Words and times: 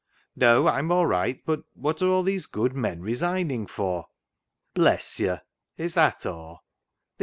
""No, 0.35 0.65
I'm 0.67 0.91
all 0.91 1.05
right; 1.05 1.39
but 1.45 1.61
what 1.75 2.01
aie 2.01 2.07
all 2.07 2.23
these 2.23 2.47
Ijood 2.47 2.73
men 2.73 3.03
n'sij^ning 3.03 3.67
lor?"" 3.77 4.07
Hless 4.75 5.13
)'i)'; 5.21 5.41
is 5.77 5.93
that 5.93 6.25
aw? 6.25 6.57
The). 7.19 7.19